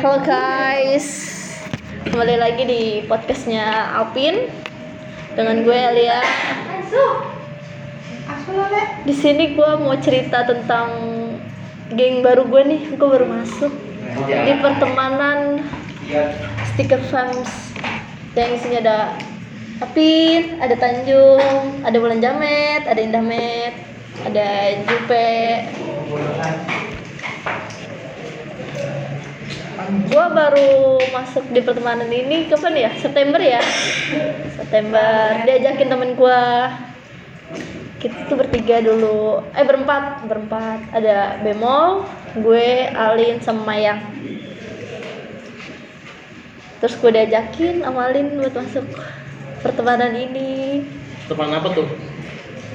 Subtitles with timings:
[0.00, 1.36] Halo guys,
[2.08, 4.48] kembali lagi di podcastnya Alpin
[5.36, 6.24] dengan gue Elia.
[9.04, 10.88] Di sini gue mau cerita tentang
[11.92, 13.68] geng baru gue nih, gue baru masuk.
[14.24, 15.68] Di pertemanan
[16.72, 17.76] stiker fans
[18.32, 18.98] yang isinya ada
[19.84, 23.76] Apin, ada Tanjung, ada Bulan Jamet, ada Indah Met,
[24.24, 24.48] ada
[24.88, 25.68] Jupe,
[30.10, 32.90] gua baru masuk di pertemanan ini kapan ya?
[32.96, 33.60] September ya?
[34.54, 35.42] September.
[35.46, 36.70] Diajakin temen gua.
[38.00, 39.44] Kita tuh bertiga dulu.
[39.52, 40.80] Eh berempat berempat.
[40.96, 42.08] Ada Bemol
[42.40, 44.00] gue Alin sama Mayang.
[46.80, 48.88] Terus gue diajakin sama Alin buat masuk
[49.60, 50.80] pertemanan ini.
[51.28, 51.84] Teman apa tuh?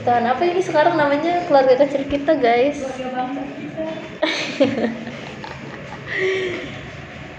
[0.05, 0.93] pertemanan apa ini sekarang?
[0.93, 2.85] Namanya keluarga kecil kita guys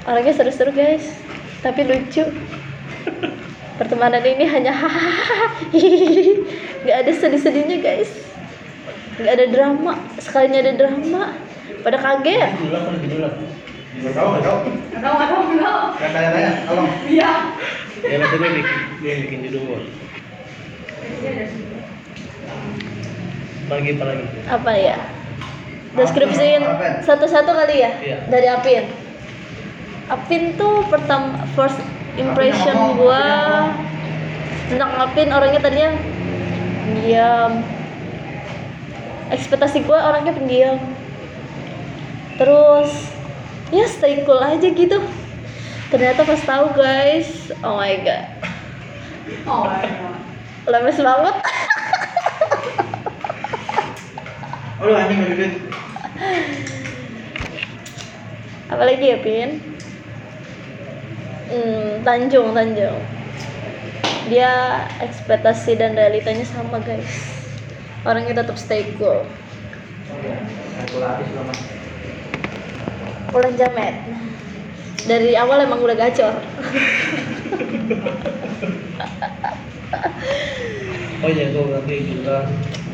[0.06, 1.05] orangnya seru-seru guys
[1.60, 2.24] tapi lucu
[3.77, 5.67] pertemanan ini hanya hahaha
[6.86, 8.11] nggak ada sedih-sedihnya guys
[9.19, 11.22] nggak ada drama sekalinya ada drama
[11.83, 12.50] pada kaget?
[12.58, 14.58] Nggak tahu, nggak tahu.
[14.67, 15.80] Nggak tahu, nggak tahu, nggak tahu.
[15.95, 16.89] Nggak tanya-tanya, tolong.
[17.06, 17.30] Iya.
[18.02, 19.80] Ya nanti dia bikin, dia bikin judul.
[23.67, 24.25] Lagi apa lagi?
[24.47, 24.97] apa ya
[25.97, 26.62] deskripsiin
[27.02, 28.19] satu-satu kali ya Iya.
[28.30, 28.84] dari Apin
[30.06, 31.78] Apin tuh pertama first
[32.14, 33.26] impression gua.
[34.66, 35.94] tentang Apin orangnya tadinya
[36.98, 37.62] diam
[39.30, 40.78] ekspektasi gua orangnya pendiam.
[42.38, 42.90] Terus
[43.74, 44.98] ya stay cool aja gitu.
[45.90, 47.50] Ternyata pas tahu guys.
[47.62, 48.27] Oh my god.
[49.46, 50.10] Oh, iya.
[50.70, 51.36] lemes banget.
[54.77, 55.54] Oh, lu anjing duit.
[58.66, 59.62] apalagi ya Pin
[61.50, 63.00] hmm, Tanjung Tanjung.
[64.27, 67.07] Dia ekspektasi dan realitanya sama guys.
[68.07, 69.23] Orangnya tetap stay cool.
[73.34, 73.95] Ulan Jamet.
[75.07, 76.34] Dari awal emang udah gacor.
[81.24, 82.45] Oh iya tuh nanti juga.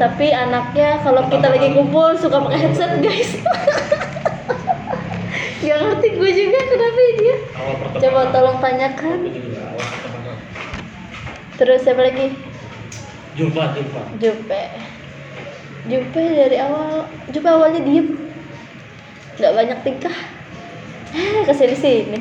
[0.00, 3.30] tapi anaknya kalau kita lagi kumpul suka pakai headset guys
[5.62, 7.36] Gak ngerti gue juga kenapa ya dia.
[8.02, 9.18] Coba tolong tanyakan.
[11.54, 12.34] Terus siapa lagi?
[13.38, 14.00] Jumpa, jumpa.
[14.18, 14.62] Jupe.
[15.86, 17.06] Jupe dari awal.
[17.30, 18.18] Jupe awalnya diem.
[19.38, 20.16] Nggak banyak tingkah.
[21.14, 22.20] Eh ke sini sini.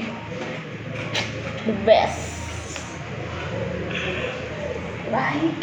[1.66, 2.46] The best.
[5.10, 5.62] Baik.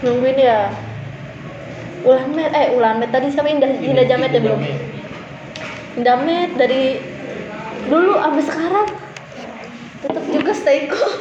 [0.00, 0.72] Nungguin ya
[2.02, 3.10] Ulan Met eh Ulan Met.
[3.10, 4.60] Tadi siapa Indah Indah Jamet ya belum?
[5.94, 7.00] Indah Met dari
[7.86, 8.88] dulu sampai sekarang.
[10.00, 11.12] Tetap juga stay cool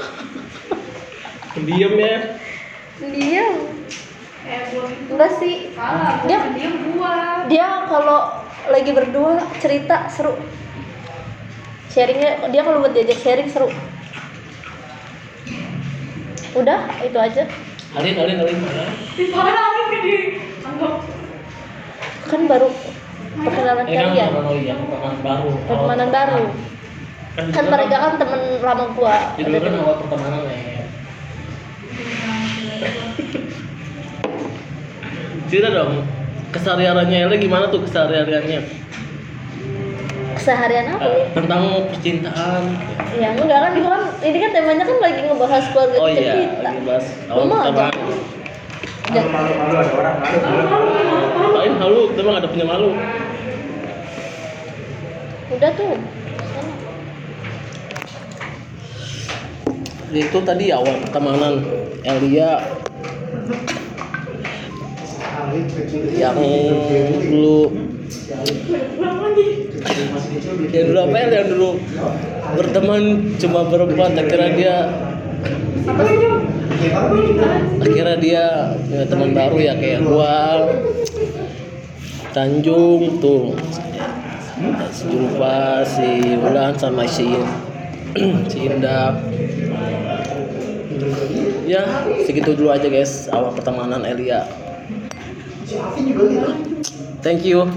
[1.52, 2.40] Pendiam ya.
[3.02, 3.46] dia
[4.40, 4.64] Eh,
[5.10, 5.76] enggak sih.
[6.26, 7.44] Dia- Dia diam gua.
[7.46, 10.40] dia kalau lagi berdua cerita seru.
[11.90, 13.68] Sharingnya dia kalau buat diajak sharing seru.
[16.56, 17.46] Udah itu aja.
[17.92, 18.58] Alin, Alin, Alin.
[18.58, 19.86] lagi di anggap
[22.26, 22.68] kan baru
[23.40, 25.50] perkenalan Eh kan kalian oh iya, pertemanan baru.
[25.66, 26.44] Pertemanan baru
[27.30, 30.58] Kan, kan dulu mereka kan temen lama gua Itu kan awal pertemanan ya.
[35.48, 36.06] Cerita dong,
[36.52, 38.62] kesehariannya Ele gimana tuh kesehariannya?
[40.40, 42.64] keseharian apa nih Tentang percintaan.
[43.12, 46.34] ya enggak kan ini kan ini kan temanya kan lagi ngebahas keluarga Oh kecil iya,
[46.48, 48.39] kita lagi bahas pertemanan.
[49.10, 49.26] Ya.
[49.26, 50.38] Malu, malu, ada orang malu.
[51.34, 52.02] Ngapain halu?
[52.14, 52.90] Kita mah ada punya malu.
[55.50, 55.98] udah tuh
[60.14, 61.66] Itu tadi awal pertemanan
[62.06, 62.62] Elia
[66.14, 67.74] yang dulu
[70.70, 71.70] yang dulu apa ya yang dulu
[72.58, 73.02] berteman
[73.42, 74.76] cuma berempat akhirnya dia
[77.80, 78.46] akhirnya dia
[78.88, 80.36] punya teman baru ya kayak gua
[82.30, 83.58] Tanjung tuh.
[85.10, 87.32] Julfa si Wulan sama si
[88.52, 89.16] si Indah
[91.64, 91.86] ya
[92.28, 94.44] segitu dulu aja guys awal pertemanan Elia.
[97.24, 97.68] Thank you